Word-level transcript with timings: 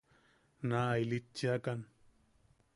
Naa 0.69 0.95
ilitchiakan. 1.03 1.79